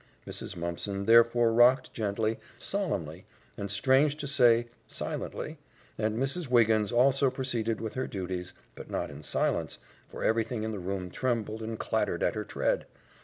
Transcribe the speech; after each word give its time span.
Mrs. 0.25 0.55
Mumpson 0.55 1.05
therefore 1.05 1.53
rocked 1.53 1.93
gently, 1.93 2.39
solemnly, 2.57 3.23
and 3.55 3.69
strange 3.69 4.15
to 4.17 4.25
say, 4.25 4.65
silently, 4.87 5.59
and 5.95 6.17
Mrs. 6.17 6.47
Wiggins 6.47 6.91
also 6.91 7.29
proceeded 7.29 7.79
with 7.79 7.93
her 7.93 8.07
duties, 8.07 8.55
but 8.73 8.89
not 8.89 9.11
in 9.11 9.21
silence, 9.21 9.77
for 10.09 10.23
everything 10.23 10.63
in 10.63 10.71
the 10.71 10.79
room 10.79 11.11
trembled 11.11 11.61
and 11.61 11.77
clattered 11.77 12.23
at 12.23 12.33
her 12.33 12.43
tread. 12.43 12.87